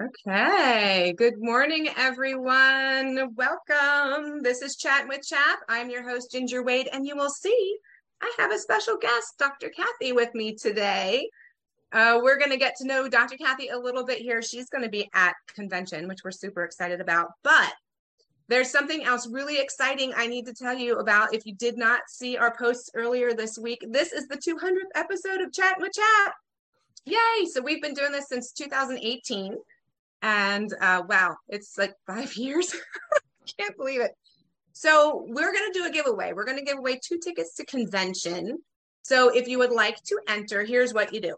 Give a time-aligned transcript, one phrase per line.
[0.00, 1.14] Okay.
[1.18, 3.34] Good morning, everyone.
[3.34, 4.42] Welcome.
[4.42, 5.58] This is Chat with Chap.
[5.68, 7.76] I'm your host, Ginger Wade, and you will see
[8.22, 9.68] I have a special guest, Dr.
[9.68, 11.28] Kathy, with me today.
[11.92, 13.36] Uh, we're going to get to know Dr.
[13.36, 14.40] Kathy a little bit here.
[14.40, 17.32] She's going to be at convention, which we're super excited about.
[17.42, 17.74] But
[18.48, 21.34] there's something else really exciting I need to tell you about.
[21.34, 25.42] If you did not see our posts earlier this week, this is the 200th episode
[25.42, 26.32] of Chat with Chap.
[27.04, 27.46] Yay!
[27.52, 29.54] So we've been doing this since 2018.
[30.22, 32.74] And uh, wow, it's like five years.
[33.58, 34.12] Can't believe it.
[34.72, 36.32] So we're going to do a giveaway.
[36.32, 38.58] We're going to give away two tickets to convention.
[39.02, 41.36] So if you would like to enter, here's what you do.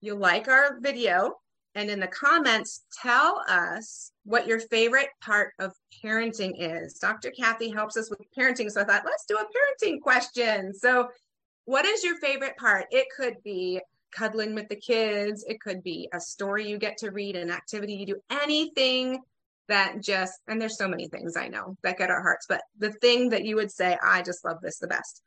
[0.00, 1.34] You like our video
[1.74, 6.94] and in the comments, tell us what your favorite part of parenting is.
[6.94, 7.30] Dr.
[7.30, 8.70] Kathy helps us with parenting.
[8.70, 10.74] So I thought, let's do a parenting question.
[10.74, 11.08] So,
[11.66, 12.86] what is your favorite part?
[12.90, 13.80] It could be
[14.12, 17.94] cuddling with the kids, it could be a story you get to read, an activity
[17.94, 19.20] you do, anything
[19.68, 22.92] that just, and there's so many things I know that get our hearts, but the
[22.92, 25.22] thing that you would say, I just love this the best.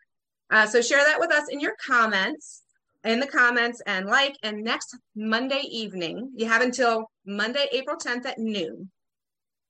[0.49, 2.63] Uh, so, share that with us in your comments
[3.03, 4.35] in the comments and like.
[4.43, 8.91] And next Monday evening, you have until Monday, April 10th at noon.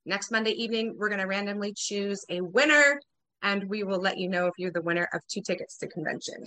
[0.06, 3.00] Next Monday evening, we're going to randomly choose a winner
[3.44, 6.44] and we will let you know if you're the winner of two tickets to convention.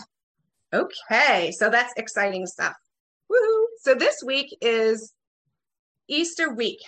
[0.75, 2.75] Okay, so that's exciting stuff.
[3.31, 3.65] Woohoo!
[3.83, 5.13] So this week is
[6.09, 6.81] Easter week.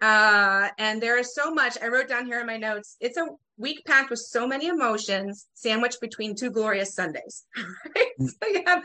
[0.00, 2.96] Uh, and there is so much I wrote down here in my notes.
[3.00, 7.44] It's a week packed with so many emotions, sandwiched between two glorious Sundays.
[7.96, 8.06] Right?
[8.18, 8.84] so you have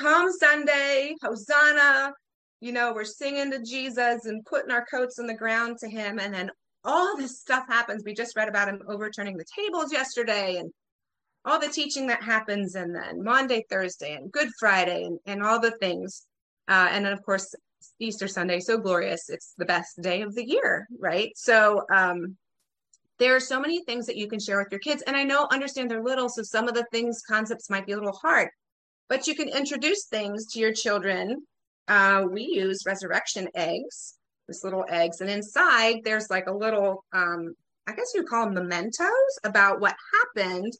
[0.00, 2.12] Palm Sunday, Hosanna,
[2.60, 6.18] you know, we're singing to Jesus and putting our coats on the ground to him.
[6.18, 6.50] And then
[6.82, 8.02] all this stuff happens.
[8.04, 10.72] We just read about him overturning the tables yesterday and
[11.44, 12.74] all the teaching that happens.
[12.74, 16.26] And then Monday, Thursday, and Good Friday, and, and all the things.
[16.68, 17.54] Uh, and then, of course,
[17.98, 19.28] Easter Sunday, so glorious.
[19.28, 21.30] It's the best day of the year, right?
[21.36, 22.36] So, um,
[23.18, 25.02] there are so many things that you can share with your kids.
[25.06, 27.96] And I know, understand they're little, so some of the things, concepts might be a
[27.96, 28.48] little hard
[29.08, 31.42] but you can introduce things to your children.
[31.88, 34.14] Uh, we use resurrection eggs,
[34.48, 37.54] this little eggs, and inside there's like a little, um,
[37.86, 39.94] I guess you call them mementos about what
[40.34, 40.72] happened.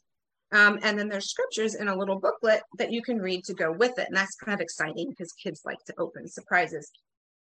[0.55, 3.71] Um, and then there's scriptures in a little booklet that you can read to go
[3.71, 4.07] with it.
[4.07, 6.91] And that's kind of exciting because kids like to open surprises.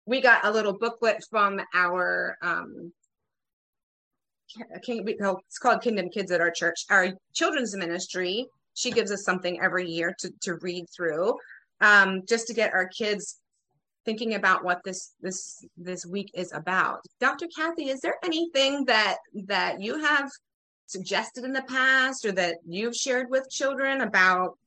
[0.06, 2.92] We got a little booklet from our um,
[4.82, 9.60] King, it's called Kingdom Kids at our church, our children's ministry she gives us something
[9.60, 11.34] every year to, to read through
[11.80, 13.38] um, just to get our kids
[14.04, 19.18] thinking about what this this this week is about dr kathy is there anything that
[19.46, 20.28] that you have
[20.92, 24.58] suggested in the past or that you've shared with children about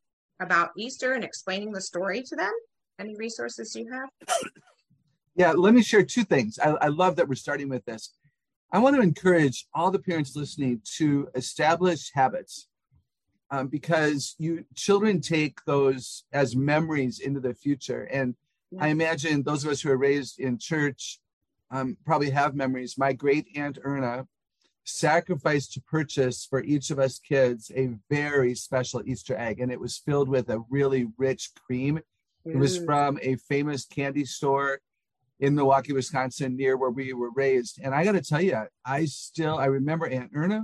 [0.42, 2.52] about easter and explaining the story to them?
[3.00, 4.10] Any resources you have?
[5.36, 6.58] Yeah let me share two things.
[6.60, 8.14] I, I love that we're starting with this.
[8.72, 12.68] I want to encourage all the parents listening to establish habits
[13.52, 18.04] um, because you children take those as memories into the future.
[18.12, 18.36] And
[18.80, 21.20] i imagine those of us who are raised in church
[21.72, 22.98] um, probably have memories.
[22.98, 24.28] My great aunt erna
[24.86, 29.80] sacrificed to purchase for each of us kids a very special easter egg and it
[29.80, 32.00] was filled with a really rich cream
[32.46, 32.86] it was mm.
[32.86, 34.80] from a famous candy store
[35.40, 39.04] in milwaukee wisconsin near where we were raised and i got to tell you i
[39.06, 40.64] still i remember aunt erna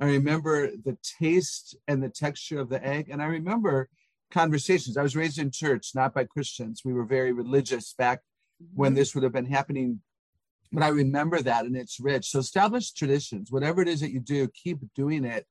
[0.00, 3.08] I remember the taste and the texture of the egg.
[3.10, 3.88] And I remember
[4.30, 4.96] conversations.
[4.96, 6.82] I was raised in church, not by Christians.
[6.84, 8.20] We were very religious back
[8.74, 8.96] when mm-hmm.
[8.96, 10.00] this would have been happening.
[10.72, 12.30] But I remember that and it's rich.
[12.30, 13.50] So establish traditions.
[13.50, 15.46] Whatever it is that you do, keep doing it.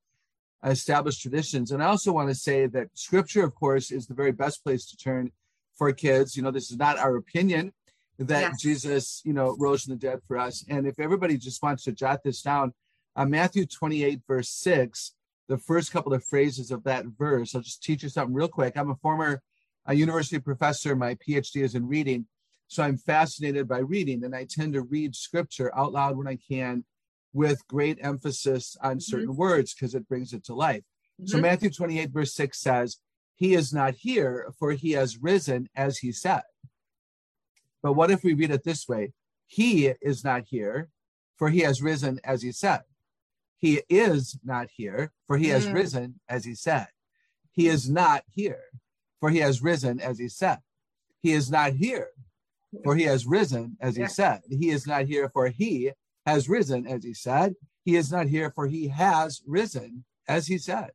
[0.64, 1.70] Establish traditions.
[1.70, 4.86] And I also want to say that scripture, of course, is the very best place
[4.90, 5.32] to turn
[5.76, 6.36] for kids.
[6.36, 7.72] You know, this is not our opinion
[8.18, 8.60] that yes.
[8.60, 10.64] Jesus, you know, rose from the dead for us.
[10.68, 12.74] And if everybody just wants to jot this down,
[13.14, 15.14] uh, Matthew 28, verse 6,
[15.48, 18.76] the first couple of phrases of that verse, I'll just teach you something real quick.
[18.76, 19.40] I'm a former
[19.88, 20.94] uh, university professor.
[20.96, 22.26] My PhD is in reading.
[22.68, 26.38] So I'm fascinated by reading, and I tend to read scripture out loud when I
[26.48, 26.84] can
[27.32, 28.98] with great emphasis on mm-hmm.
[29.00, 29.36] certain mm-hmm.
[29.36, 30.82] words because it brings it to life.
[31.20, 31.26] Mm-hmm.
[31.26, 32.98] So Matthew 28, verse 6 says,
[33.34, 36.42] He is not here, for he has risen as he said.
[37.82, 39.12] But what if we read it this way?
[39.46, 40.90] He is not here,
[41.36, 42.82] for he has risen as he said.
[43.56, 45.74] He is not here, for he has mm.
[45.74, 46.88] risen as he said.
[47.50, 48.64] He is not here,
[49.20, 50.58] for he has risen as he said.
[51.20, 52.10] He is not here,
[52.84, 54.40] for he has risen as he said.
[54.48, 55.92] He is not here, for he
[56.26, 57.54] has risen as he said.
[57.84, 60.90] He is not here, for he has risen as he said.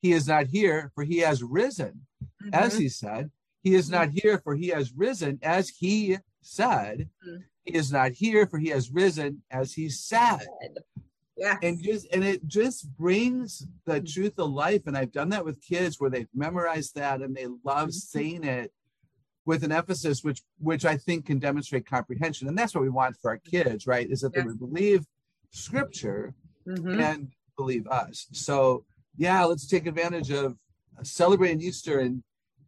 [0.00, 2.06] He is not here, for he has risen
[2.52, 2.82] as mm-hmm.
[2.82, 3.30] he said.
[3.62, 7.08] He is not here, for he has risen as he said.
[7.26, 7.42] Mm-hmm.
[7.64, 10.46] he is not here, for he has risen as he said.
[11.36, 11.56] Yeah.
[11.62, 14.12] And just and it just brings the Mm-hmm.
[14.12, 14.82] truth of life.
[14.86, 17.90] And I've done that with kids where they've memorized that and they love Mm-hmm.
[17.90, 18.72] saying it
[19.48, 22.48] with an emphasis which which I think can demonstrate comprehension.
[22.48, 24.06] And that's what we want for our kids, right?
[24.08, 24.42] Is that Yeah.
[24.42, 25.06] they would believe
[25.50, 26.34] scripture
[26.66, 27.00] Mhm.
[27.00, 28.26] and believe us.
[28.32, 28.84] So
[29.16, 30.58] yeah, let's take advantage of
[31.02, 32.22] celebrating Easter and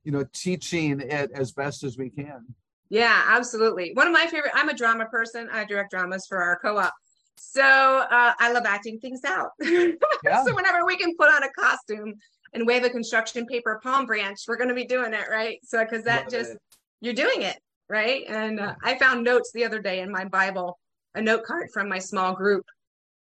[0.05, 2.55] you know teaching it as best as we can.
[2.89, 3.93] Yeah, absolutely.
[3.93, 5.51] One of my favorite, I'm a drama person.
[5.53, 6.95] I direct dramas for our co op.
[7.37, 9.51] So uh, I love acting things out.
[10.25, 10.45] Yeah.
[10.45, 12.15] so whenever we can put on a costume
[12.53, 15.59] and wave a construction paper palm branch, we're going to be doing it, right?
[15.65, 16.59] So, because that Love just, it.
[17.01, 17.59] You're doing it,
[17.89, 18.25] right?
[18.29, 20.79] And uh, I found notes the other day in my Bible,
[21.15, 22.65] a note card from my small group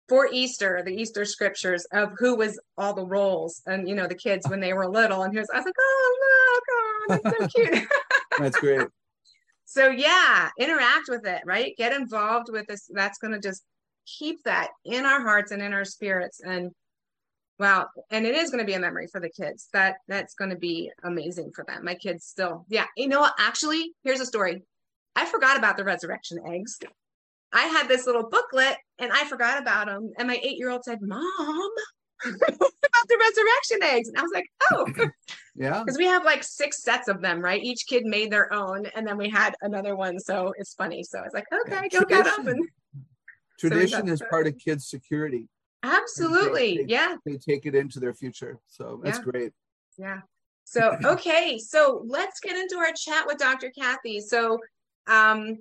[0.08, 4.16] for Easter, the Easter scriptures of who was all the roles and, you know, the
[4.16, 5.24] kids when they were little.
[5.24, 6.60] And here's, I was like, oh,
[7.10, 7.88] look, oh, that's so cute.
[8.38, 8.88] That's great.
[9.66, 11.74] So yeah, interact with it, right?
[11.78, 12.90] Get involved with this.
[12.94, 13.64] That's going to just
[14.06, 16.42] keep that in our hearts and in our spirits.
[16.44, 16.72] And
[17.60, 19.68] wow, and it is going to be a memory for the kids.
[19.74, 21.84] That that's going to be amazing for them.
[21.86, 22.86] My kids still, yeah.
[22.98, 23.34] You know what?
[23.40, 24.64] Actually, here's a story.
[25.16, 26.78] I forgot about the resurrection eggs.
[27.54, 30.12] I had this little booklet and I forgot about them.
[30.18, 31.22] And my eight year old said, Mom,
[32.26, 34.10] about the resurrection eggs.
[34.10, 34.88] And I was like, oh,
[35.56, 35.80] Yeah.
[35.86, 37.64] because we have like six sets of them, right?
[37.64, 40.20] Each kid made their own, and then we had another one.
[40.20, 41.02] So it's funny.
[41.02, 42.44] So I was like, okay, Yeah, go get them.
[42.44, 42.68] tradition.
[43.64, 45.48] And Tradition got is part of kids' security.
[45.94, 48.60] Absolutely, they- yeah, They take it into their future.
[48.68, 49.24] So that's Yeah.
[49.24, 49.52] great.
[49.98, 50.22] yeah.
[50.64, 53.72] So okay, so let's get into our chat with Dr.
[53.78, 54.20] Kathy.
[54.22, 54.60] So,
[55.08, 55.60] um,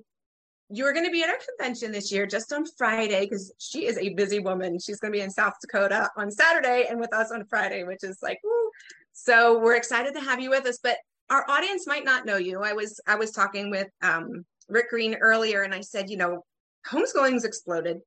[0.70, 3.98] you're going to be at our convention this year just on Friday because she is
[3.98, 4.78] a busy woman.
[4.78, 8.02] She's going to be in South Dakota on Saturday and with us on Friday, which
[8.02, 8.70] is like, woo.
[9.12, 10.78] so we're excited to have you with us.
[10.82, 10.96] But
[11.30, 12.62] our audience might not know you.
[12.62, 16.44] I was I was talking with um, Rick Green earlier, and I said, you know,
[16.86, 18.00] homeschooling's exploded.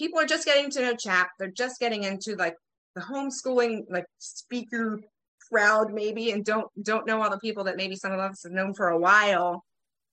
[0.00, 1.28] People are just getting to know CHAP.
[1.38, 2.56] They're just getting into like
[2.94, 4.98] the homeschooling like speaker
[5.52, 8.52] crowd maybe, and don't don't know all the people that maybe some of us have
[8.52, 9.62] known for a while.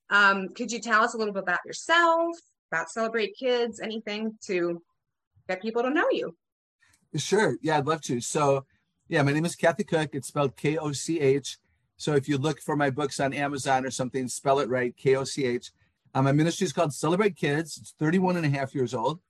[0.10, 2.36] Um, could you tell us a little bit about yourself,
[2.70, 4.84] about Celebrate Kids, anything to
[5.48, 6.36] get people to know you?
[7.16, 7.56] Sure.
[7.62, 8.20] Yeah, I'd love to.
[8.20, 8.66] So,
[9.08, 10.10] yeah, my name is Kathy Koch.
[10.12, 11.60] It's spelled K O C H.
[11.96, 15.16] So if you look for my books on Amazon or something, spell it right, K
[15.16, 15.72] O C H.
[16.14, 17.78] Um, my ministry is called Celebrate Kids.
[17.78, 19.22] It's 31 and a half years old.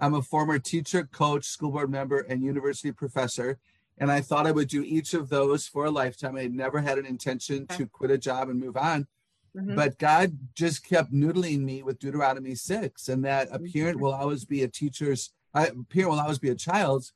[0.00, 3.58] I'm a former teacher, coach, school board member, and university professor.
[3.98, 6.36] And I thought I would do each of those for a lifetime.
[6.36, 9.06] I never had an intention to quit a job and move on.
[9.54, 9.76] Mhm.
[9.76, 13.72] But God just kept noodling me with Deuteronomy 6 and that a Mm-hmm.
[13.72, 17.12] parent will always be a teacher's, a parent will always be a child's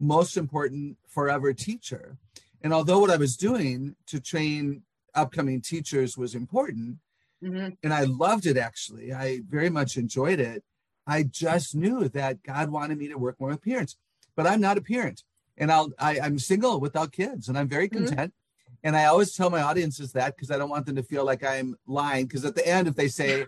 [0.00, 2.16] most important forever teacher.
[2.62, 4.82] And although what I was doing to train
[5.14, 6.98] upcoming teachers was important,
[7.42, 7.76] Mhm.
[7.84, 10.64] and I loved it actually, I very much enjoyed it.
[11.06, 13.96] I just knew that God wanted me to work more with parents,
[14.36, 15.22] but I'm not a parent,
[15.56, 18.06] and I'll I, I'm single without kids, and I'm very Mhm.
[18.06, 18.34] content.
[18.82, 21.42] And I always tell my audiences that because I don't want them to feel like
[21.42, 22.26] I'm lying.
[22.26, 23.46] Because at the end, if they say,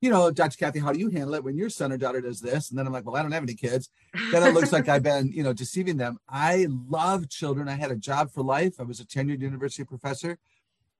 [0.00, 0.56] you know, Dr.
[0.56, 2.70] Kathy, how do you handle it when your son or daughter does this?
[2.70, 3.90] And then I'm like, well, I don't have any kids.
[4.30, 6.18] Then it looks like I've been, you know, deceiving them.
[6.28, 7.68] I love children.
[7.68, 8.74] I had a job for life.
[8.78, 10.38] I was a tenured university professor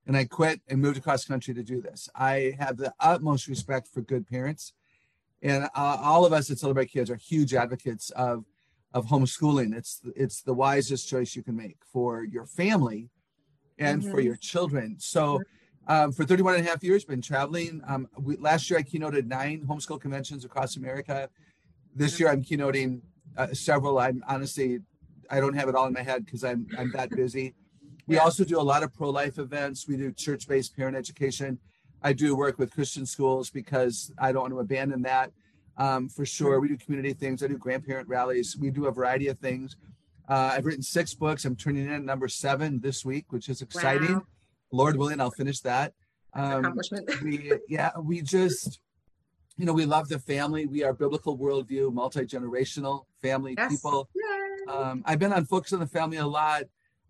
[0.04, 2.08] and I quit and moved across country to do this.
[2.14, 4.72] I have the utmost respect for good parents.
[5.42, 5.68] And uh,
[6.00, 8.44] all of us at Celebrate Kids are huge advocates of,
[8.94, 9.76] of homeschooling.
[9.76, 13.10] It's, it's the wisest choice you can make for your family
[13.78, 14.24] and for Mhm.
[14.24, 14.96] your children.
[14.98, 15.42] So
[15.88, 17.80] um, for 31 and a half years, been traveling.
[17.86, 21.28] Um, we, last year, I keynoted nine homeschool conventions across America.
[21.94, 23.02] This year, I'm keynoting
[23.36, 23.98] uh, several.
[23.98, 24.80] I'm honestly,
[25.30, 27.54] I don't have it all in my head because I'm I'm that busy.
[28.08, 28.22] We Yeah.
[28.22, 29.86] also do a lot of pro-life events.
[29.86, 31.58] We do church-based parent education.
[32.02, 35.32] I do work with Christian schools because I don't want to abandon that.
[35.78, 37.42] Um, for sure, we do community things.
[37.42, 38.56] I do grandparent rallies.
[38.56, 39.76] We do a variety of things.
[40.28, 41.44] Uh, I've written six books.
[41.44, 44.14] I'm turning in number seven this week, which is exciting.
[44.14, 44.26] Wow.
[44.72, 45.92] Lord willing, I'll finish that.
[46.34, 47.08] Um, accomplishment.
[47.22, 48.80] we yeah we just
[49.56, 53.70] you know we love the family we are biblical worldview multi-generational family Yes.
[53.70, 54.10] people
[54.68, 56.64] um, i've been on focus on the family a lot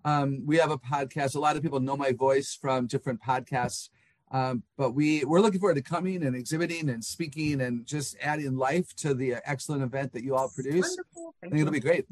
[0.05, 3.89] um, we have a podcast a lot of people know my voice from different podcasts
[4.33, 8.57] um, but we we're looking forward to coming and exhibiting and speaking and just adding
[8.57, 10.99] life to the excellent event that you all produce
[11.43, 12.07] i think it'll be great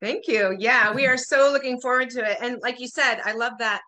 [0.00, 0.54] Thank you.
[0.58, 2.36] Yeah, we are so looking forward to it.
[2.42, 3.80] And like you said, I love that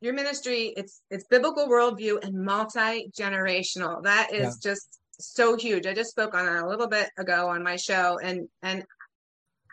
[0.00, 4.02] your ministry, it's it's biblical worldview and multi-generational.
[4.04, 4.70] That is Yeah.
[4.70, 5.86] just so huge.
[5.86, 8.18] I just spoke on that a little bit ago on my show.
[8.22, 8.84] And and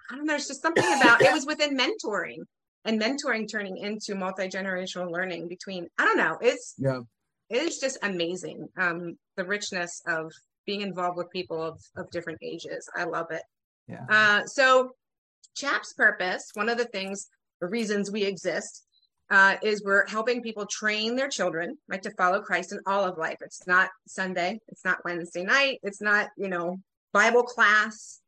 [0.10, 2.40] I don't know, there's just something about it was within mentoring
[2.86, 6.38] and mentoring turning into multi-generational learning between I don't know.
[6.42, 7.00] It's yeah
[7.50, 8.68] it is just amazing.
[8.78, 10.32] Um, the richness of
[10.66, 12.88] being involved with people of, of different ages.
[12.96, 13.42] I love it.
[13.88, 14.06] Yeah.
[14.08, 14.92] Uh, so
[15.56, 17.28] CHAP's purpose, one of the things,
[17.60, 18.86] the reasons we exist,
[19.32, 23.18] uh, is we're helping people train their children, right, to follow Christ in all of
[23.18, 23.38] life.
[23.42, 26.78] It's not Sunday, it's not Wednesday night, it's not, you know,
[27.14, 28.22] Bible class.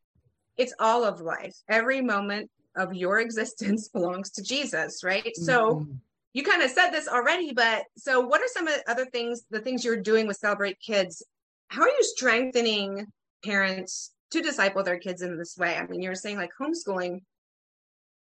[0.57, 1.55] It's all of life.
[1.69, 5.23] Every moment of your existence belongs to Jesus, right?
[5.23, 5.43] Mm-hmm.
[5.43, 5.87] So
[6.33, 9.43] you kind of said this already, but so what are some of the other things,
[9.49, 11.23] the things you're doing with Celebrate Kids?
[11.67, 13.07] How are you strengthening
[13.43, 15.75] parents to disciple their kids in this way?
[15.75, 17.21] I mean, you're saying like homeschooling,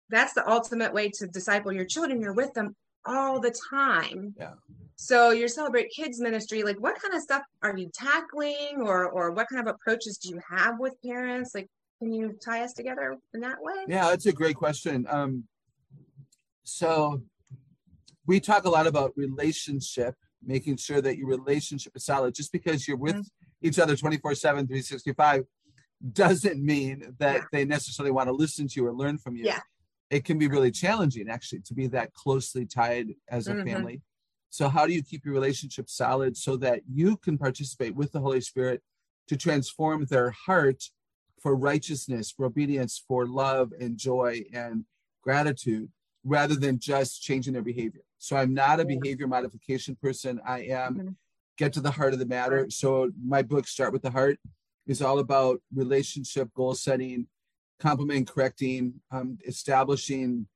[0.09, 2.21] that's the ultimate way to disciple your children.
[2.21, 2.75] You're with them
[3.05, 4.35] all the time.
[4.37, 4.53] Yeah.
[4.97, 9.31] So your celebrate kids ministry, like what kind of stuff are you tackling or or
[9.31, 11.53] what kind of approaches do you have with parents?
[11.53, 11.67] Like
[11.99, 13.73] can you tie us together in that way?
[13.87, 15.05] Yeah, that's a great question.
[15.09, 15.45] Um
[16.63, 17.21] so
[18.25, 22.33] we talk a lot about relationship, making sure that your relationship is solid.
[22.33, 23.67] Just because you're with mm-hmm.
[23.67, 25.45] each other 24 7, 365
[26.11, 27.43] doesn't mean that yeah.
[27.51, 29.45] they necessarily want to listen to you or learn from you.
[29.45, 29.59] Yeah
[30.09, 33.67] it can be really challenging actually to be that closely tied as a mm-hmm.
[33.67, 34.01] family.
[34.49, 38.19] So, how do you keep your relationship solid so that you can participate with the
[38.19, 38.81] Holy Spirit
[39.27, 40.83] to transform their heart
[41.45, 44.83] for righteousness, for obedience, for love and joy and
[45.21, 45.89] gratitude,
[46.23, 48.01] rather than just changing their behavior?
[48.17, 50.41] So, I'm not a behavior modification person.
[50.43, 51.09] I am mm-hmm.
[51.59, 52.67] get to the heart of the matter.
[52.71, 54.39] So, my book, Start with the Heart,
[54.87, 57.27] is all about relationship goal setting
[57.79, 60.47] complimenting, correcting, um, establishing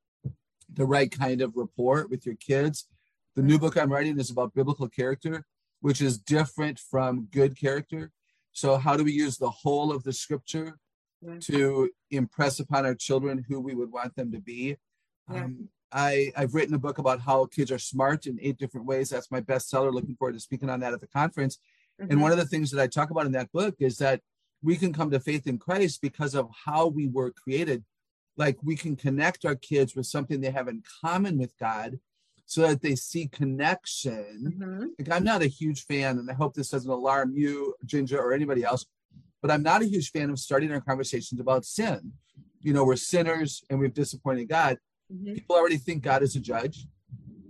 [0.73, 2.87] the right kind of rapport with your kids.
[3.35, 5.45] The new book I'm writing is about biblical character,
[5.81, 8.11] which is different from good character.
[8.51, 10.77] So, how do we use the whole of the scripture
[11.41, 14.77] to impress upon our children who we would want them to be?
[15.31, 15.43] Yeah.
[15.43, 19.09] Um, I, I've written a book about how kids are smart in eight different ways.
[19.09, 19.93] That's my bestseller.
[19.93, 21.57] Looking forward to speaking on that at the conference.
[21.99, 22.11] Mm-hmm.
[22.11, 24.21] And one of the things that I talk about in that book is that
[24.61, 27.83] we can come to faith in Christ because of how we were created.
[28.37, 31.99] Like we can connect our kids with something they have in common with God
[32.49, 34.55] so that they see connection.
[34.57, 34.85] Mm-hmm.
[34.97, 38.33] Like I'm not a huge fan, and I hope this doesn't alarm you, Ginger, or
[38.33, 38.87] anybody else,
[39.39, 42.11] but I'm not a huge fan of starting our conversations about sin.
[42.61, 44.79] You know, we're sinners and we've disappointed God.
[45.13, 45.35] Mm-hmm.
[45.35, 46.87] People already think God is a judge.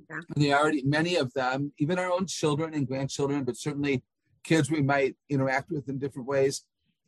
[0.09, 0.19] Yeah.
[0.35, 4.03] And they already, many of them, even our own children and grandchildren, but certainly
[4.43, 6.65] kids we might interact with in different ways,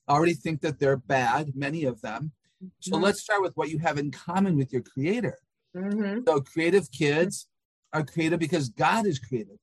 [0.08, 2.32] already think that they're bad, many of them.
[2.80, 3.04] So mm-hmm.
[3.04, 5.40] let's start with what you have in common with your creator.
[5.76, 6.22] Mm-hmm.
[6.26, 7.48] So creative kids
[7.94, 9.58] are creative because God is creative.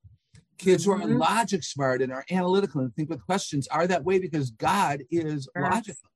[0.59, 1.19] Kids who are mm-hmm.
[1.19, 5.49] logic smart and are analytical and think with questions are that way because God is
[5.57, 6.11] logical.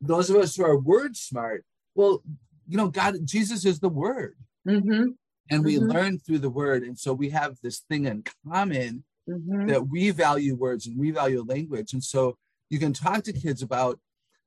[0.00, 1.64] Those of us who are word smart,
[1.94, 2.22] well,
[2.68, 4.36] you know, God, Jesus is the word.
[4.68, 5.10] Mm-hmm.
[5.50, 5.90] And we mm-hmm.
[5.90, 6.82] learn through the word.
[6.82, 9.66] And so we have this thing in common mm-hmm.
[9.66, 11.92] that we value words and we value language.
[11.92, 12.36] And so
[12.70, 13.98] you can talk to kids about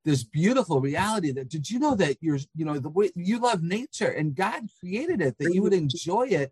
[0.06, 3.62] this beautiful reality that did you know that you're you know the way you love
[3.62, 6.52] nature and god created it that you would enjoy it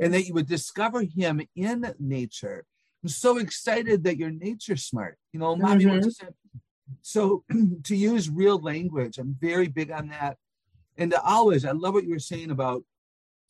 [0.00, 2.64] and that you would discover him in nature.
[3.02, 6.28] I'm so excited that you're nature smart you know mom mm-hmm.
[7.02, 7.44] so
[7.84, 10.38] to use real language i'm very big on that.
[10.96, 12.82] And to always i love what you were saying about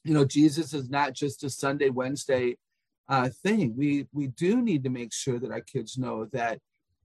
[0.03, 2.57] you know jesus is not just a sunday wednesday
[3.09, 3.75] uh, thing.
[3.77, 6.59] We we do need to make sure that our kids know that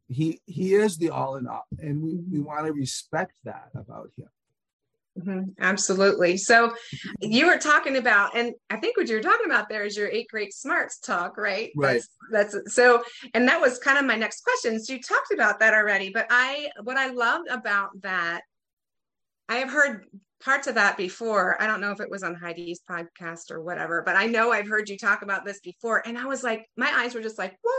[0.07, 4.09] he he is the all in all and we, we want to respect that about
[4.17, 4.27] him
[5.19, 6.73] mm-hmm, absolutely so
[7.21, 10.27] you were talking about and i think what you're talking about there is your eight
[10.29, 14.43] great smarts talk right right that's, that's so and that was kind of my next
[14.43, 18.41] question so you talked about that already but i what i loved about that
[19.47, 20.05] i have heard
[20.41, 21.61] parts of that before.
[21.61, 24.67] I don't know if it was on Heidi's podcast or whatever, but I know I've
[24.67, 26.05] heard you talk about this before.
[26.07, 27.75] And I was like, my eyes were just like, what?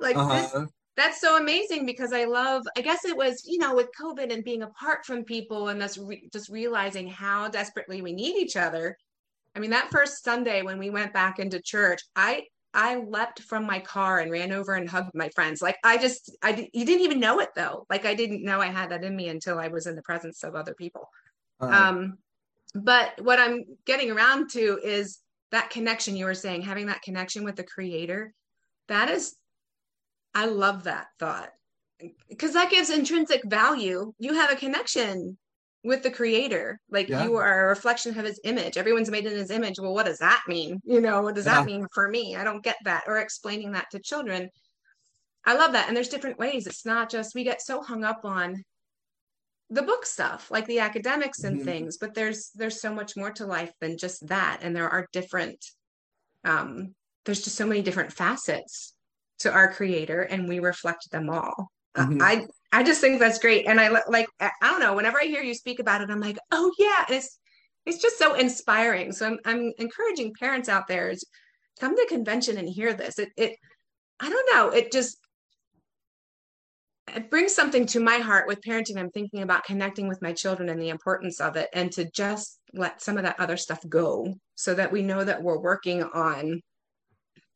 [0.00, 0.40] Like uh-huh.
[0.40, 0.68] this
[1.00, 4.44] that's so amazing because I love, I guess it was, you know, with COVID and
[4.44, 8.96] being apart from people and us re- just realizing how desperately we need each other.
[9.54, 13.66] I mean, that first Sunday when we went back into church, I, I leapt from
[13.66, 15.62] my car and ran over and hugged my friends.
[15.62, 17.86] Like I just, I, you didn't even know it though.
[17.88, 20.44] Like I didn't know I had that in me until I was in the presence
[20.44, 21.08] of other people.
[21.60, 21.88] Uh-huh.
[21.88, 22.18] Um,
[22.74, 25.18] but what I'm getting around to is
[25.50, 28.32] that connection you were saying, having that connection with the creator.
[28.88, 29.34] That is
[30.34, 31.50] I love that thought
[32.28, 34.12] because that gives intrinsic value.
[34.18, 35.36] You have a connection
[35.82, 36.78] with the creator.
[36.90, 37.24] Like yeah.
[37.24, 38.76] you are a reflection of his image.
[38.76, 39.78] Everyone's made in his image.
[39.78, 40.80] Well, what does that mean?
[40.84, 41.54] You know, what does yeah.
[41.54, 42.36] that mean for me?
[42.36, 43.04] I don't get that.
[43.06, 44.50] Or explaining that to children.
[45.44, 45.88] I love that.
[45.88, 46.66] And there's different ways.
[46.66, 48.62] It's not just we get so hung up on
[49.70, 51.64] the book stuff, like the academics and mm-hmm.
[51.64, 54.60] things, but there's there's so much more to life than just that.
[54.62, 55.64] And there are different
[56.44, 56.94] um
[57.24, 58.94] there's just so many different facets
[59.40, 61.70] to our creator and we reflect them all.
[61.96, 62.22] Mm-hmm.
[62.22, 63.66] I I just think that's great.
[63.66, 66.38] And I like I don't know, whenever I hear you speak about it, I'm like,
[66.52, 67.38] oh yeah, and it's
[67.86, 69.12] it's just so inspiring.
[69.12, 71.26] So I'm I'm encouraging parents out there to
[71.80, 73.18] come to convention and hear this.
[73.18, 73.56] It it
[74.20, 75.18] I don't know, it just
[77.16, 78.96] it brings something to my heart with parenting.
[78.96, 82.60] I'm thinking about connecting with my children and the importance of it and to just
[82.72, 86.60] let some of that other stuff go so that we know that we're working on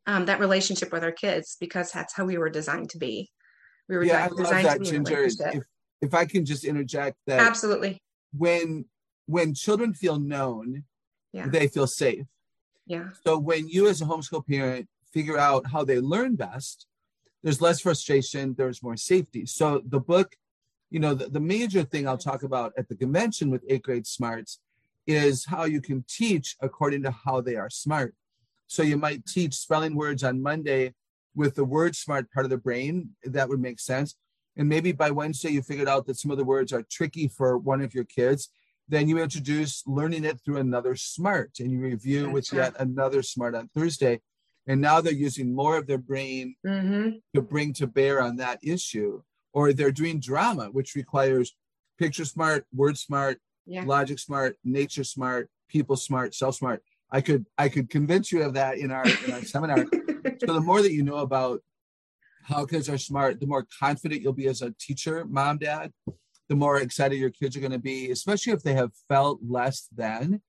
[0.06, 3.30] um, that relationship with our kids because that's how we were designed to be.
[3.88, 5.24] We were yeah, designed, I love that, Ginger.
[5.24, 5.64] If,
[6.00, 8.02] if I can just interject that absolutely
[8.36, 8.84] when
[9.26, 10.84] when children feel known,
[11.32, 11.46] yeah.
[11.48, 12.26] they feel safe.
[12.86, 13.08] Yeah.
[13.26, 16.86] So when you as a homeschool parent figure out how they learn best,
[17.42, 19.46] there's less frustration, there's more safety.
[19.46, 20.36] So the book,
[20.90, 24.06] you know, the, the major thing I'll talk about at the convention with eight great
[24.06, 24.60] smarts
[25.06, 28.14] is how you can teach according to how they are smart.
[28.74, 30.94] So you might teach spelling words on Monday
[31.36, 33.10] with the word smart part of the brain.
[33.22, 34.16] That would make sense.
[34.56, 37.56] And maybe by Wednesday, you figured out that some of the words are tricky for
[37.56, 38.48] one of your kids.
[38.88, 43.54] Then you introduce learning it through another smart and you review with yet another smart
[43.54, 44.20] on Thursday.
[44.66, 47.10] And now they're using more of their brain mm-hmm.
[47.32, 49.22] to bring to bear on that issue.
[49.52, 51.54] Or they're doing drama, which requires
[51.96, 53.84] picture smart, word smart, yeah.
[53.84, 56.82] logic smart, nature smart, people smart, self smart.
[57.14, 59.86] I could I could convince you of that in our in our seminar.
[60.44, 61.60] So the more that you know about
[62.42, 65.92] how kids are smart, the more confident you'll be as a teacher, mom, dad,
[66.48, 69.88] the more excited your kids are going to be, especially if they have felt less
[69.94, 70.42] than.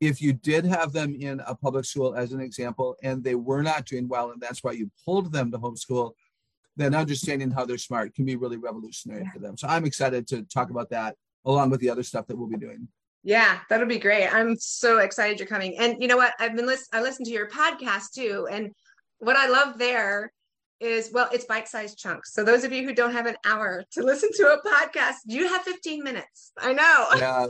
[0.00, 3.62] If you did have them in a public school as an example and they were
[3.62, 6.12] not doing well and that's why you pulled them to homeschool,
[6.76, 9.32] then understanding how they're smart can be really revolutionary yeah.
[9.32, 9.58] for them.
[9.58, 12.56] So I'm excited to talk about that along with the other stuff that we'll be
[12.56, 12.88] doing.
[13.22, 14.28] Yeah, that'll be great.
[14.28, 15.76] I'm so excited you're coming.
[15.78, 16.32] And you know what?
[16.38, 18.70] I've been list- I listened to your podcast too, and
[19.18, 20.32] what I love there
[20.80, 22.32] is well, it's bite-sized chunks.
[22.32, 25.46] So those of you who don't have an hour to listen to a podcast, you
[25.48, 26.52] have 15 minutes.
[26.58, 27.06] I know.
[27.18, 27.46] Yeah.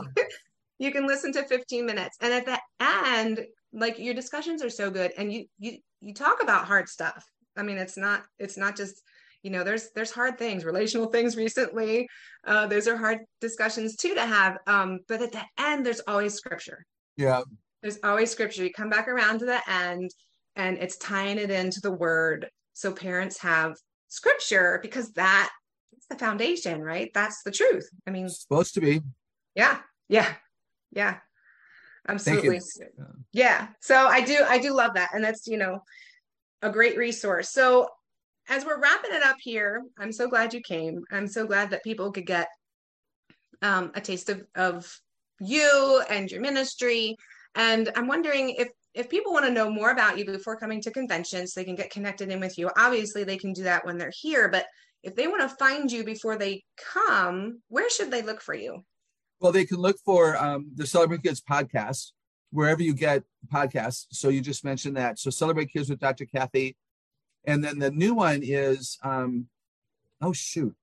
[0.79, 4.89] you can listen to 15 minutes, and at the end, like your discussions are so
[4.91, 7.25] good, and you you you talk about hard stuff.
[7.55, 9.01] I mean, it's not it's not just
[9.43, 12.07] you know there's there's hard things relational things recently.
[12.45, 16.33] Uh, those are hard discussions too to have um, but at the end there's always
[16.33, 16.85] scripture.
[17.17, 17.41] Yeah.
[17.81, 18.63] There's always scripture.
[18.63, 20.11] You come back around to the end
[20.55, 22.47] and it's tying it into the word.
[22.73, 23.75] So parents have
[24.07, 25.49] scripture because that
[25.93, 27.09] it's the foundation right?
[27.13, 27.89] That's the truth.
[28.07, 29.01] I mean it's supposed to be.
[29.55, 29.79] Yeah.
[30.07, 30.31] Yeah.
[30.91, 31.17] Yeah.
[32.07, 32.59] Absolutely.
[33.31, 33.67] Yeah.
[33.79, 35.09] So i do i do love that.
[35.13, 35.83] And that's you know
[36.61, 37.49] a great resource.
[37.49, 37.87] So
[38.51, 41.05] as we're wrapping it up here, I'm so glad you came.
[41.09, 42.49] I'm so glad that people could get
[43.61, 44.93] um, a taste of, of
[45.39, 47.15] you and your ministry.
[47.55, 50.91] And I'm wondering if if people want to know more about you before coming to
[50.91, 52.69] conventions, they can get connected in with you.
[52.77, 54.65] Obviously, they can do that when they're here, but
[55.01, 58.83] if they want to find you before they come, where should they look for you?
[59.39, 62.11] Well, they can look for um, the Celebrate Kids podcast
[62.51, 64.07] wherever you get podcasts.
[64.11, 65.19] So you just mentioned that.
[65.19, 66.25] So Celebrate Kids with Dr.
[66.25, 66.75] Kathy
[67.45, 69.47] and then the new one is, um,
[70.21, 70.75] oh shoot.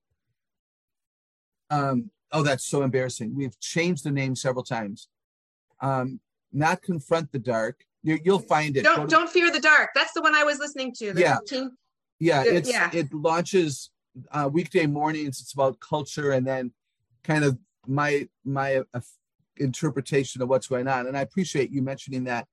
[1.70, 3.34] Um, oh, that's so embarrassing.
[3.36, 5.08] We've changed the name several times.
[5.80, 6.20] Um,
[6.52, 7.84] not confront the dark.
[8.02, 8.84] You, will find it.
[8.84, 9.90] Don't don't fear the dark.
[9.94, 11.12] That's the one I was listening to.
[11.12, 11.70] The yeah, 15,
[12.20, 12.42] yeah.
[12.46, 12.90] It's yeah.
[12.92, 13.90] it launches
[14.30, 15.40] uh, weekday mornings.
[15.40, 16.72] It's about culture and then
[17.22, 19.00] kind of my my uh,
[19.56, 21.06] interpretation of what's going on.
[21.06, 22.46] And I appreciate you mentioning that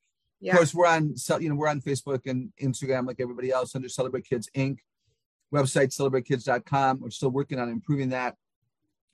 [0.45, 0.51] yeah.
[0.51, 3.89] Of course, we're on you know we're on Facebook and Instagram like everybody else under
[3.89, 4.77] Celebrate Kids Inc.
[5.51, 7.01] Website celebratekids.com.
[7.01, 8.35] We're still working on improving that.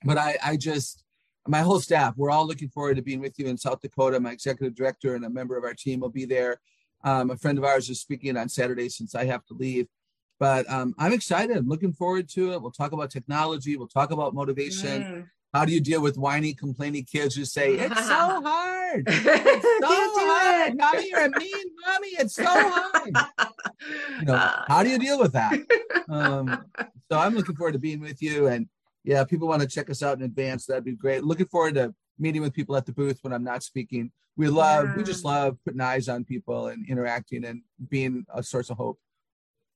[0.04, 1.04] But I I just
[1.48, 4.20] my whole staff, we're all looking forward to being with you in South Dakota.
[4.20, 6.60] My executive director and a member of our team will be there.
[7.02, 9.88] Um, a friend of ours is speaking on Saturday since I have to leave.
[10.38, 11.56] But um, I'm excited.
[11.56, 12.60] I'm looking forward to it.
[12.60, 13.76] We'll talk about technology.
[13.76, 15.02] We'll talk about motivation.
[15.02, 15.28] Mm.
[15.52, 19.04] How do you deal with whiny, complaining kids who say, It's so hard.
[19.08, 20.72] It's so hard.
[20.72, 20.76] It.
[20.76, 22.08] Mommy, you're a mean mommy.
[22.18, 23.10] It's so hard.
[24.20, 25.58] you know, how do you deal with that?
[26.08, 26.64] Um,
[27.10, 28.46] so I'm looking forward to being with you.
[28.46, 28.68] And
[29.04, 30.66] yeah, people want to check us out in advance.
[30.66, 31.24] That'd be great.
[31.24, 34.10] Looking forward to meeting with people at the booth when I'm not speaking.
[34.36, 34.96] We love, yeah.
[34.96, 38.98] we just love putting eyes on people and interacting and being a source of hope.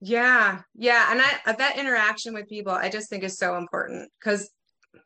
[0.00, 4.50] Yeah, yeah, and I that interaction with people I just think is so important because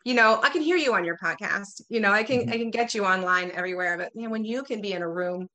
[0.05, 1.83] you know, I can hear you on your podcast.
[1.89, 2.53] You know, I can mm-hmm.
[2.53, 3.97] I can get you online everywhere.
[3.99, 5.49] But you know, when you can be in a room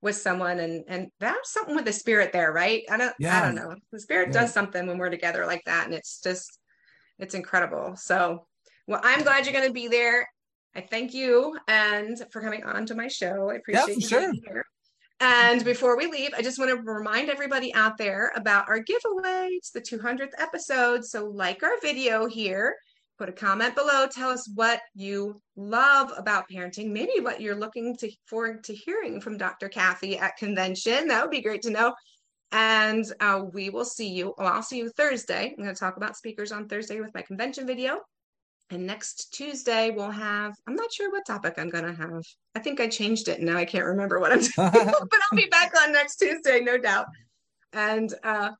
[0.00, 2.82] with someone and and that's something with the spirit there, right?
[2.90, 3.38] I don't yeah.
[3.38, 3.74] I don't know.
[3.92, 4.40] The spirit yeah.
[4.40, 6.58] does something when we're together like that, and it's just
[7.18, 7.96] it's incredible.
[7.96, 8.46] So,
[8.86, 10.28] well, I'm glad you're going to be there.
[10.74, 13.50] I thank you and for coming on to my show.
[13.50, 14.32] I appreciate yeah, you sure.
[14.32, 14.64] here.
[15.20, 19.48] And before we leave, I just want to remind everybody out there about our giveaway.
[19.52, 21.04] It's the 200th episode.
[21.04, 22.76] So, like our video here,
[23.18, 24.06] put a comment below.
[24.06, 29.20] Tell us what you love about parenting, maybe what you're looking to, forward to hearing
[29.20, 29.68] from Dr.
[29.68, 31.08] Kathy at convention.
[31.08, 31.94] That would be great to know.
[32.52, 34.34] And uh, we will see you.
[34.38, 35.50] Well, I'll see you Thursday.
[35.50, 38.00] I'm going to talk about speakers on Thursday with my convention video.
[38.70, 42.22] And next Tuesday, we'll have, I'm not sure what topic I'm going to have.
[42.54, 43.40] I think I changed it.
[43.40, 46.78] Now I can't remember what I'm about, but I'll be back on next Tuesday, no
[46.78, 47.06] doubt.
[47.72, 48.50] And uh,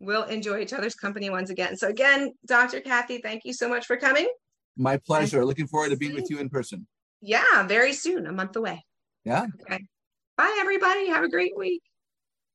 [0.00, 1.76] we'll enjoy each other's company once again.
[1.76, 2.80] So, again, Dr.
[2.80, 4.28] Kathy, thank you so much for coming.
[4.76, 5.44] My pleasure.
[5.44, 6.86] Looking forward to being with you in person.
[7.20, 8.84] Yeah, very soon, a month away.
[9.24, 9.46] Yeah.
[9.62, 9.84] Okay.
[10.36, 11.08] Bye, everybody.
[11.08, 11.82] Have a great week.